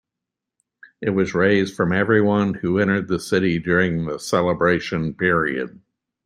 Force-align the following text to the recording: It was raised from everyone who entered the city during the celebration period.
It 0.99 1.11
was 1.11 1.35
raised 1.35 1.75
from 1.77 1.93
everyone 1.93 2.55
who 2.55 2.79
entered 2.79 3.07
the 3.07 3.19
city 3.19 3.59
during 3.59 4.05
the 4.07 4.17
celebration 4.17 5.13
period. 5.13 5.79